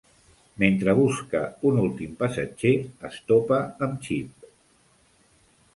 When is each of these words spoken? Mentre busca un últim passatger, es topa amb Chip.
Mentre 0.61 0.95
busca 0.99 1.41
un 1.71 1.77
últim 1.83 2.15
passatger, 2.23 2.73
es 3.11 3.21
topa 3.33 3.61
amb 3.89 4.05
Chip. 4.07 4.51